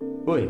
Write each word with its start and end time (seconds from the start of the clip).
Oi! 0.00 0.48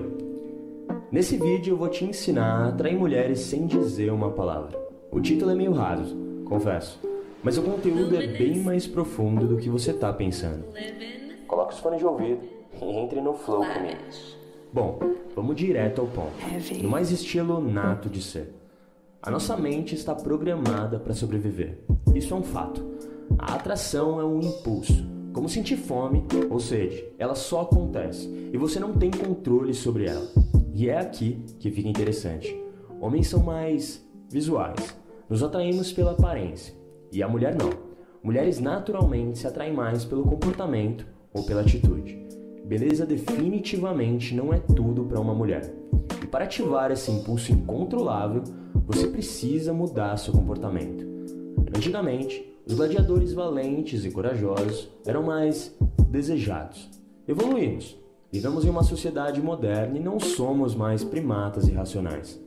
Nesse 1.11 1.39
vídeo 1.39 1.73
eu 1.73 1.77
vou 1.77 1.89
te 1.89 2.05
ensinar 2.05 2.65
a 2.65 2.69
atrair 2.69 2.99
mulheres 2.99 3.41
sem 3.41 3.67
dizer 3.67 4.13
uma 4.13 4.31
palavra. 4.31 4.79
O 5.11 5.21
título 5.21 5.51
é 5.51 5.55
meio 5.55 5.73
raso, 5.73 6.15
confesso, 6.45 7.01
mas 7.43 7.57
o 7.57 7.63
conteúdo 7.63 8.15
é 8.15 8.27
bem 8.27 8.59
mais 8.59 8.87
profundo 8.87 9.47
do 9.47 9.57
que 9.57 9.71
você 9.71 9.93
tá 9.93 10.13
pensando. 10.13 10.65
Coloque 11.47 11.73
os 11.73 11.81
fones 11.81 11.99
de 11.99 12.05
ouvido 12.05 12.41
e 12.83 12.85
entre 12.85 13.23
no 13.23 13.33
flow 13.33 13.65
comigo. 13.65 14.01
Bom, 14.71 14.99
vamos 15.35 15.57
direto 15.57 16.03
ao 16.03 16.07
ponto, 16.09 16.37
no 16.83 16.91
mais 16.91 17.11
estilo 17.11 17.59
nato 17.59 18.11
de 18.11 18.21
ser. 18.21 18.55
A 19.23 19.31
nossa 19.31 19.57
mente 19.57 19.95
está 19.95 20.15
programada 20.15 20.99
para 20.99 21.15
sobreviver. 21.15 21.79
Isso 22.15 22.35
é 22.35 22.37
um 22.37 22.43
fato. 22.43 22.85
A 23.39 23.55
atração 23.55 24.21
é 24.21 24.25
um 24.25 24.41
impulso, 24.41 25.07
como 25.39 25.49
sentir 25.49 25.77
fome 25.77 26.25
ou 26.51 26.59
sede. 26.59 27.05
Ela 27.17 27.37
só 27.37 27.61
acontece 27.61 28.29
e 28.53 28.59
você 28.59 28.81
não 28.81 28.95
tem 28.95 29.09
controle 29.09 29.73
sobre 29.73 30.05
ela. 30.05 30.27
E 30.75 30.89
é 30.89 30.99
aqui 30.99 31.45
que 31.61 31.71
fica 31.71 31.89
interessante. 31.89 32.61
Homens 33.01 33.29
são 33.29 33.45
mais 33.45 34.05
visuais. 34.29 34.99
Nos 35.31 35.41
atraímos 35.45 35.93
pela 35.93 36.11
aparência 36.11 36.75
e 37.13 37.23
a 37.23 37.29
mulher 37.29 37.55
não. 37.55 37.71
Mulheres 38.21 38.59
naturalmente 38.59 39.39
se 39.39 39.47
atraem 39.47 39.73
mais 39.73 40.05
pelo 40.05 40.25
comportamento 40.25 41.07
ou 41.33 41.45
pela 41.45 41.61
atitude. 41.61 42.19
Beleza 42.65 43.07
definitivamente 43.07 44.35
não 44.35 44.53
é 44.53 44.59
tudo 44.59 45.05
para 45.05 45.21
uma 45.21 45.37
mulher. 45.37 45.73
E 46.21 46.27
para 46.27 46.47
ativar 46.47 46.91
esse 46.91 47.13
impulso 47.13 47.53
incontrolável, 47.53 48.43
você 48.85 49.07
precisa 49.07 49.73
mudar 49.73 50.17
seu 50.17 50.33
comportamento. 50.33 51.07
Antigamente, 51.77 52.45
os 52.69 52.75
gladiadores 52.75 53.33
valentes 53.33 54.05
e 54.05 54.11
corajosos 54.11 54.91
eram 55.07 55.23
mais 55.23 55.75
desejados. 56.11 56.89
Evoluímos. 57.27 57.97
Vivemos 58.31 58.63
em 58.67 58.69
uma 58.69 58.83
sociedade 58.83 59.41
moderna 59.41 59.97
e 59.97 60.03
não 60.03 60.21
somos 60.21 60.75
mais 60.75 61.03
primatas 61.03 61.67
irracionais. 61.67 62.39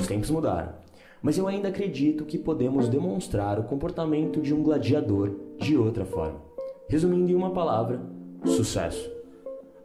Os 0.00 0.06
tempos 0.06 0.30
mudaram, 0.30 0.72
mas 1.20 1.36
eu 1.36 1.46
ainda 1.46 1.68
acredito 1.68 2.24
que 2.24 2.38
podemos 2.38 2.88
demonstrar 2.88 3.58
o 3.58 3.64
comportamento 3.64 4.40
de 4.40 4.54
um 4.54 4.62
gladiador 4.62 5.36
de 5.58 5.76
outra 5.76 6.06
forma. 6.06 6.40
Resumindo 6.88 7.30
em 7.30 7.34
uma 7.34 7.50
palavra, 7.50 8.00
sucesso. 8.46 9.10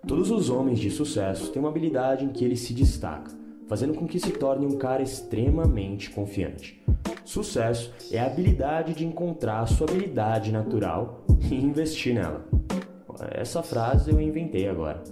Todos 0.07 0.31
os 0.31 0.49
homens 0.49 0.79
de 0.79 0.89
sucesso 0.89 1.51
têm 1.51 1.61
uma 1.61 1.69
habilidade 1.69 2.23
em 2.23 2.29
que 2.29 2.45
ele 2.45 2.55
se 2.55 2.73
destaca 2.73 3.45
fazendo 3.67 3.93
com 3.93 4.07
que 4.07 4.19
se 4.19 4.31
torne 4.31 4.65
um 4.65 4.77
cara 4.77 5.01
extremamente 5.01 6.09
confiante. 6.11 6.81
Sucesso 7.25 7.91
é 8.11 8.19
a 8.19 8.27
habilidade 8.27 8.93
de 8.93 9.03
encontrar 9.03 9.61
a 9.61 9.65
sua 9.65 9.89
habilidade 9.89 10.51
natural 10.51 11.25
e 11.51 11.55
investir 11.55 12.13
nela. 12.13 12.45
Essa 13.31 13.63
frase 13.63 14.11
eu 14.11 14.21
inventei 14.21 14.69
agora. 14.69 15.03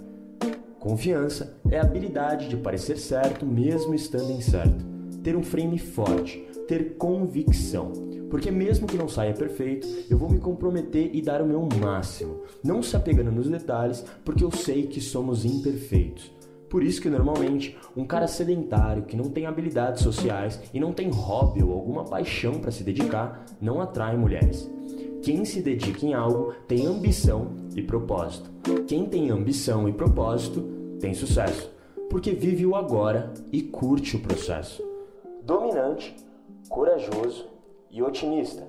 Confiança 0.78 1.58
é 1.70 1.78
a 1.78 1.82
habilidade 1.82 2.48
de 2.48 2.56
parecer 2.56 2.98
certo 2.98 3.44
mesmo 3.44 3.94
estando 3.94 4.30
incerto, 4.30 4.84
ter 5.22 5.34
um 5.34 5.42
frame 5.42 5.78
forte, 5.78 6.38
ter 6.68 6.96
convicção. 6.96 7.92
Porque 8.30 8.50
mesmo 8.50 8.86
que 8.86 8.96
não 8.96 9.08
saia 9.08 9.32
perfeito, 9.32 9.86
eu 10.08 10.16
vou 10.16 10.30
me 10.30 10.38
comprometer 10.38 11.10
e 11.14 11.22
dar 11.22 11.42
o 11.42 11.46
meu 11.46 11.66
máximo, 11.80 12.42
não 12.62 12.82
se 12.82 12.96
apegando 12.96 13.32
nos 13.32 13.48
detalhes, 13.48 14.04
porque 14.24 14.44
eu 14.44 14.50
sei 14.50 14.86
que 14.86 15.00
somos 15.00 15.44
imperfeitos. 15.44 16.30
Por 16.74 16.82
isso 16.82 17.00
que 17.00 17.08
normalmente 17.08 17.78
um 17.96 18.04
cara 18.04 18.26
sedentário 18.26 19.04
que 19.04 19.16
não 19.16 19.30
tem 19.30 19.46
habilidades 19.46 20.02
sociais 20.02 20.60
e 20.74 20.80
não 20.80 20.92
tem 20.92 21.08
hobby 21.08 21.62
ou 21.62 21.72
alguma 21.72 22.02
paixão 22.02 22.54
para 22.54 22.72
se 22.72 22.82
dedicar 22.82 23.46
não 23.60 23.80
atrai 23.80 24.16
mulheres. 24.16 24.68
Quem 25.22 25.44
se 25.44 25.62
dedica 25.62 26.04
em 26.04 26.14
algo 26.14 26.52
tem 26.66 26.84
ambição 26.84 27.52
e 27.76 27.80
propósito. 27.80 28.50
Quem 28.88 29.06
tem 29.06 29.30
ambição 29.30 29.88
e 29.88 29.92
propósito 29.92 30.62
tem 30.98 31.14
sucesso, 31.14 31.70
porque 32.10 32.32
vive 32.32 32.66
o 32.66 32.74
agora 32.74 33.32
e 33.52 33.62
curte 33.62 34.16
o 34.16 34.20
processo. 34.20 34.82
Dominante, 35.44 36.12
corajoso 36.68 37.46
e 37.88 38.02
otimista. 38.02 38.66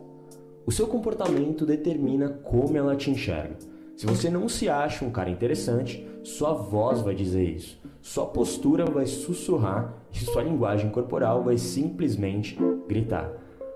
O 0.64 0.72
seu 0.72 0.86
comportamento 0.86 1.66
determina 1.66 2.30
como 2.30 2.78
ela 2.78 2.96
te 2.96 3.10
enxerga. 3.10 3.58
Se 3.96 4.06
você 4.06 4.30
não 4.30 4.50
se 4.50 4.68
acha 4.68 5.06
um 5.06 5.10
cara 5.10 5.30
interessante, 5.30 6.06
sua 6.22 6.52
voz 6.54 7.00
vai 7.00 7.16
dizer 7.16 7.46
isso. 7.46 7.80
Sua 8.02 8.26
postura 8.26 8.84
vai 8.84 9.06
sussurrar 9.06 9.94
e 10.12 10.20
sua 10.20 10.44
linguagem 10.44 10.90
corporal 10.90 11.44
vai 11.44 11.58
simplesmente 11.58 12.58
gritar. 12.90 13.32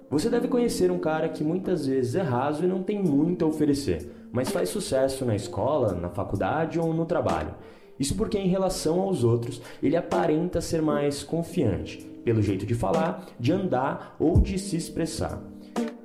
Você 0.10 0.30
deve 0.30 0.50
conhecer 0.50 0.92
um 0.92 1.00
cara 1.00 1.30
que 1.30 1.42
muitas 1.42 1.86
vezes 1.86 2.16
é 2.16 2.22
raso 2.22 2.66
e 2.66 2.68
não 2.68 2.84
tem 2.84 3.02
muito 3.02 3.46
a 3.46 3.48
oferecer, 3.48 4.12
mas 4.32 4.50
faz 4.50 4.68
sucesso 4.68 5.24
na 5.24 5.36
escola, 5.36 5.94
na 5.94 6.10
faculdade 6.10 6.80
ou 6.80 6.94
no 6.94 7.06
trabalho. 7.06 7.56
Isso 7.98 8.16
porque, 8.16 8.38
em 8.38 8.48
relação 8.48 9.00
aos 9.00 9.24
outros, 9.24 9.62
ele 9.82 9.96
aparenta 9.96 10.60
ser 10.60 10.82
mais 10.82 11.24
confiante, 11.24 11.98
pelo 12.26 12.42
jeito 12.42 12.66
de 12.66 12.76
falar, 12.76 13.26
de 13.40 13.54
andar 13.54 14.16
ou 14.20 14.40
de 14.40 14.60
se 14.60 14.76
expressar. 14.76 15.42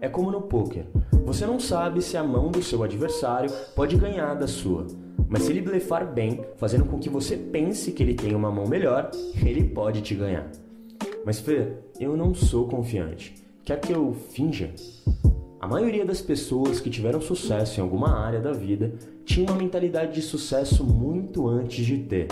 É 0.01 0.09
como 0.09 0.31
no 0.31 0.43
poker. 0.43 0.87
Você 1.25 1.47
não 1.47 1.59
sabe 1.59 2.03
se 2.03 2.19
a 2.19 2.23
mão 2.23 2.51
do 2.51 2.63
seu 2.63 2.83
adversário 2.83 3.51
pode 3.75 3.97
ganhar 3.97 4.35
da 4.35 4.47
sua. 4.47 4.87
Mas 5.27 5.43
se 5.43 5.51
ele 5.53 5.63
blefar 5.63 6.13
bem, 6.13 6.45
fazendo 6.57 6.85
com 6.85 6.99
que 6.99 7.09
você 7.09 7.35
pense 7.37 7.93
que 7.93 8.03
ele 8.03 8.15
tem 8.15 8.35
uma 8.35 8.51
mão 8.51 8.69
melhor, 8.69 9.11
ele 9.45 9.65
pode 9.65 10.03
te 10.03 10.15
ganhar. 10.15 10.51
Mas 11.25 11.41
Fê, 11.41 11.73
eu 11.99 12.15
não 12.15 12.35
sou 12.35 12.69
confiante. 12.69 13.35
Quer 13.65 13.81
que 13.81 13.93
eu 13.93 14.15
finja? 14.33 14.71
A 15.59 15.67
maioria 15.67 16.05
das 16.05 16.21
pessoas 16.21 16.79
que 16.79 16.91
tiveram 16.91 17.23
sucesso 17.23 17.81
em 17.81 17.83
alguma 17.83 18.15
área 18.23 18.39
da 18.39 18.53
vida 18.53 18.93
tinha 19.25 19.51
uma 19.51 19.57
mentalidade 19.57 20.13
de 20.13 20.21
sucesso 20.21 20.85
muito 20.85 21.49
antes 21.49 21.87
de 21.87 21.97
ter, 21.97 22.29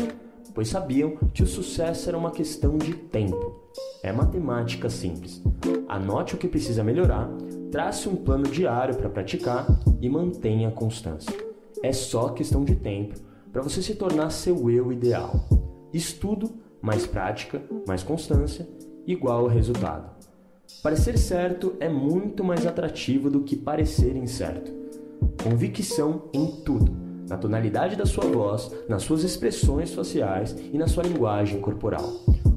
pois 0.54 0.68
sabiam 0.68 1.16
que 1.32 1.42
o 1.42 1.46
sucesso 1.46 2.10
era 2.10 2.18
uma 2.18 2.30
questão 2.30 2.76
de 2.76 2.92
tempo. 2.92 3.58
É 4.02 4.12
matemática 4.12 4.90
simples. 4.90 5.42
Anote 5.88 6.34
o 6.34 6.38
que 6.38 6.46
precisa 6.46 6.84
melhorar, 6.84 7.30
trace 7.72 8.06
um 8.06 8.14
plano 8.14 8.44
diário 8.44 8.94
para 8.94 9.08
praticar 9.08 9.66
e 9.98 10.06
mantenha 10.06 10.68
a 10.68 10.72
constância. 10.72 11.34
É 11.82 11.90
só 11.90 12.28
questão 12.28 12.62
de 12.62 12.76
tempo 12.76 13.14
para 13.50 13.62
você 13.62 13.80
se 13.80 13.94
tornar 13.94 14.28
seu 14.28 14.70
eu 14.70 14.92
ideal. 14.92 15.32
Estudo, 15.90 16.50
mais 16.82 17.06
prática, 17.06 17.62
mais 17.86 18.02
constância, 18.02 18.68
igual 19.06 19.46
resultado. 19.46 20.12
Parecer 20.82 21.16
certo 21.16 21.74
é 21.80 21.88
muito 21.88 22.44
mais 22.44 22.66
atrativo 22.66 23.30
do 23.30 23.40
que 23.40 23.56
parecer 23.56 24.16
incerto. 24.16 24.70
Convicção 25.42 26.24
em 26.34 26.46
tudo, 26.62 26.94
na 27.26 27.38
tonalidade 27.38 27.96
da 27.96 28.04
sua 28.04 28.24
voz, 28.24 28.70
nas 28.86 29.02
suas 29.02 29.22
expressões 29.24 29.94
faciais 29.94 30.54
e 30.72 30.76
na 30.76 30.86
sua 30.86 31.04
linguagem 31.04 31.58
corporal. 31.58 32.04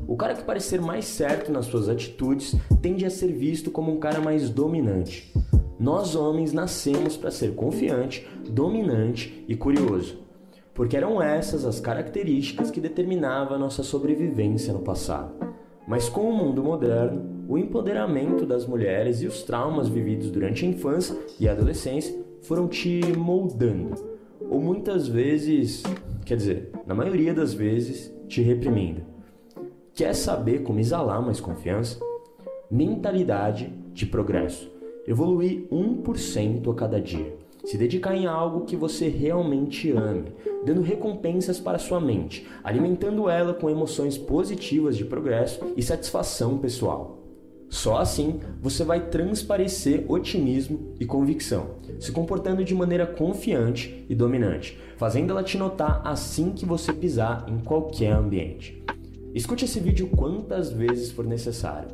O 0.08 0.16
cara 0.16 0.36
que 0.36 0.44
parecer 0.44 0.80
mais 0.80 1.06
certo 1.06 1.52
nas 1.52 1.66
suas 1.66 1.90
atitudes 1.90 2.56
tende 2.82 3.06
a 3.06 3.10
ser 3.10 3.32
visto 3.32 3.72
como 3.72 3.92
um 3.92 4.00
cara 4.00 4.22
mais 4.22 4.50
dominante. 4.50 5.34
Nós 5.80 6.16
homens 6.16 6.54
nascemos 6.54 7.18
para 7.18 7.32
ser 7.32 7.54
confiante, 7.56 8.26
dominante 8.50 9.44
e 9.48 9.56
curioso, 9.56 10.20
porque 10.74 10.96
eram 10.96 11.22
essas 11.22 11.66
as 11.66 11.80
características 11.80 12.72
que 12.72 12.80
determinavam 12.80 13.56
a 13.56 13.60
nossa 13.60 13.84
sobrevivência 13.84 14.72
no 14.72 14.80
passado. 14.80 15.34
Mas 15.88 16.08
com 16.08 16.30
o 16.30 16.34
mundo 16.34 16.64
moderno, 16.64 17.46
o 17.48 17.58
empoderamento 17.58 18.46
das 18.46 18.66
mulheres 18.66 19.22
e 19.22 19.28
os 19.28 19.44
traumas 19.44 19.88
vividos 19.88 20.32
durante 20.32 20.66
a 20.66 20.70
infância 20.70 21.16
e 21.40 21.48
a 21.48 21.52
adolescência 21.52 22.16
foram 22.42 22.68
te 22.68 23.02
moldando, 23.18 23.96
ou 24.50 24.60
muitas 24.60 25.08
vezes, 25.08 25.84
quer 26.26 26.38
dizer, 26.38 26.72
na 26.86 26.94
maioria 26.94 27.34
das 27.34 27.54
vezes, 27.54 28.14
te 28.28 28.42
reprimindo. 28.42 29.15
Quer 29.96 30.14
saber 30.14 30.62
como 30.64 30.82
exalar 30.82 31.22
mais 31.22 31.40
confiança? 31.40 31.98
Mentalidade 32.70 33.74
de 33.94 34.06
progresso. 34.06 34.70
Evoluir 35.08 35.70
1% 35.72 36.70
a 36.70 36.76
cada 36.76 37.00
dia. 37.00 37.38
Se 37.64 37.78
dedicar 37.78 38.14
em 38.14 38.26
algo 38.26 38.66
que 38.66 38.76
você 38.76 39.08
realmente 39.08 39.90
ame, 39.94 40.34
dando 40.66 40.82
recompensas 40.82 41.62
para 41.62 41.80
sua 41.80 42.02
mente, 42.02 42.46
alimentando 42.62 43.30
ela 43.30 43.54
com 43.54 43.70
emoções 43.70 44.18
positivas 44.18 44.98
de 44.98 45.06
progresso 45.06 45.66
e 45.78 45.82
satisfação 45.82 46.58
pessoal. 46.58 47.24
Só 47.70 47.96
assim 47.98 48.42
você 48.62 48.84
vai 48.84 49.00
transparecer 49.00 50.04
otimismo 50.10 50.94
e 51.00 51.06
convicção, 51.06 51.76
se 52.02 52.12
comportando 52.12 52.66
de 52.66 52.76
maneira 52.76 53.08
confiante 53.08 54.06
e 54.10 54.14
dominante, 54.14 54.78
fazendo 54.98 55.32
ela 55.32 55.42
te 55.42 55.58
notar 55.58 56.02
assim 56.04 56.52
que 56.52 56.66
você 56.66 56.92
pisar 56.92 57.46
em 57.48 57.60
qualquer 57.60 58.12
ambiente. 58.12 58.85
Escute 59.36 59.66
esse 59.66 59.82
vídeo 59.82 60.08
quantas 60.08 60.72
vezes 60.72 61.12
for 61.12 61.26
necessário. 61.26 61.90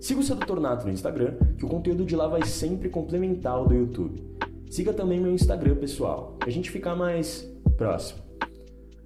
Siga 0.00 0.20
o 0.20 0.22
Sedutor 0.22 0.58
Nato 0.58 0.86
no 0.86 0.92
Instagram, 0.92 1.34
que 1.58 1.66
o 1.66 1.68
conteúdo 1.68 2.02
de 2.02 2.16
lá 2.16 2.26
vai 2.26 2.42
sempre 2.46 2.88
complementar 2.88 3.60
o 3.60 3.66
do 3.66 3.74
YouTube. 3.74 4.24
Siga 4.70 4.94
também 4.94 5.20
meu 5.20 5.34
Instagram 5.34 5.74
pessoal, 5.74 6.34
para 6.38 6.48
a 6.48 6.50
gente 6.50 6.70
ficar 6.70 6.96
mais 6.96 7.46
próximo. 7.76 8.20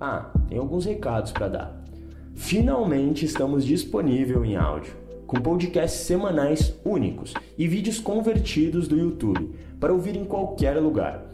Ah, 0.01 0.33
tem 0.49 0.59
alguns 0.59 0.85
recados 0.85 1.33
para 1.33 1.49
dar. 1.49 1.85
Finalmente 2.37 3.25
estamos 3.25 3.65
disponível 3.67 4.45
em 4.45 4.55
áudio, 4.55 4.95
com 5.27 5.41
podcasts 5.41 6.03
semanais 6.03 6.79
únicos 6.85 7.35
e 7.59 7.67
vídeos 7.67 7.99
convertidos 7.99 8.87
do 8.87 8.97
YouTube 8.97 9.57
para 9.81 9.93
ouvir 9.93 10.15
em 10.15 10.25
qualquer 10.25 10.79
lugar. 10.79 11.33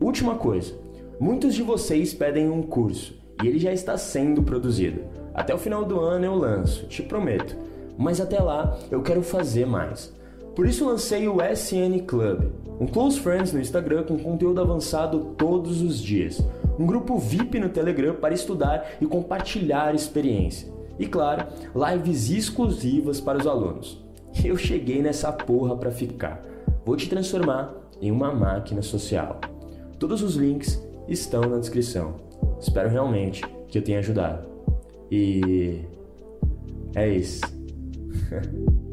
Última 0.00 0.34
coisa, 0.34 0.74
muitos 1.20 1.54
de 1.54 1.62
vocês 1.62 2.12
pedem 2.12 2.50
um 2.50 2.60
curso 2.60 3.24
e 3.42 3.46
ele 3.46 3.58
já 3.58 3.72
está 3.72 3.96
sendo 3.96 4.42
produzido. 4.42 5.02
Até 5.34 5.54
o 5.54 5.58
final 5.58 5.84
do 5.84 6.00
ano 6.00 6.24
eu 6.24 6.34
lanço, 6.34 6.86
te 6.86 7.02
prometo. 7.02 7.56
Mas 7.98 8.20
até 8.20 8.40
lá 8.40 8.78
eu 8.90 9.02
quero 9.02 9.22
fazer 9.22 9.66
mais. 9.66 10.12
Por 10.54 10.66
isso 10.66 10.86
lancei 10.86 11.28
o 11.28 11.36
SN 11.42 11.98
Club, 12.06 12.50
um 12.80 12.86
close 12.86 13.20
friends 13.20 13.52
no 13.52 13.60
Instagram 13.60 14.04
com 14.04 14.18
conteúdo 14.18 14.60
avançado 14.60 15.34
todos 15.36 15.82
os 15.82 15.98
dias, 16.00 16.42
um 16.78 16.86
grupo 16.86 17.18
VIP 17.18 17.60
no 17.60 17.68
Telegram 17.68 18.14
para 18.14 18.32
estudar 18.32 18.96
e 19.00 19.06
compartilhar 19.06 19.94
experiência. 19.94 20.68
E 20.98 21.06
claro, 21.06 21.46
lives 21.74 22.30
exclusivas 22.30 23.20
para 23.20 23.38
os 23.38 23.46
alunos. 23.46 24.02
Eu 24.42 24.56
cheguei 24.56 25.02
nessa 25.02 25.30
porra 25.30 25.76
para 25.76 25.90
ficar. 25.90 26.42
Vou 26.84 26.96
te 26.96 27.08
transformar 27.08 27.74
em 28.00 28.10
uma 28.10 28.32
máquina 28.32 28.80
social. 28.80 29.40
Todos 29.98 30.22
os 30.22 30.36
links 30.36 30.82
estão 31.08 31.42
na 31.42 31.58
descrição. 31.58 32.25
Espero 32.60 32.88
realmente 32.88 33.42
que 33.68 33.78
eu 33.78 33.82
tenha 33.82 33.98
ajudado. 33.98 34.46
E 35.10 35.82
é 36.94 37.08
isso. 37.08 37.42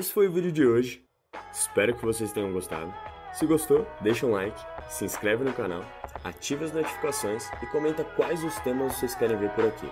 Esse 0.00 0.14
foi 0.14 0.28
o 0.28 0.32
vídeo 0.32 0.50
de 0.50 0.64
hoje. 0.64 1.04
Espero 1.52 1.94
que 1.94 2.02
vocês 2.02 2.32
tenham 2.32 2.50
gostado. 2.54 2.90
Se 3.34 3.44
gostou, 3.44 3.86
deixa 4.00 4.24
um 4.24 4.30
like, 4.30 4.58
se 4.88 5.04
inscreve 5.04 5.44
no 5.44 5.52
canal, 5.52 5.84
ativa 6.24 6.64
as 6.64 6.72
notificações 6.72 7.46
e 7.62 7.66
comenta 7.66 8.02
quais 8.02 8.42
os 8.42 8.58
temas 8.60 8.94
vocês 8.94 9.14
querem 9.14 9.36
ver 9.36 9.50
por 9.50 9.66
aqui. 9.66 9.86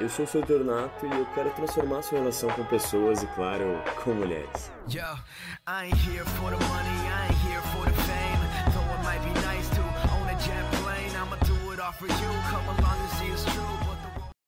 Eu 0.00 0.08
sou 0.08 0.24
o 0.24 0.28
seu 0.28 0.46
Tornato 0.46 1.04
e 1.04 1.10
eu 1.10 1.26
quero 1.34 1.50
transformar 1.50 2.02
sua 2.02 2.20
relação 2.20 2.48
com 2.50 2.64
pessoas 2.66 3.20
e, 3.20 3.26
claro, 3.34 3.64
com 4.04 4.14
mulheres. 4.14 4.70
Yo. 4.88 5.02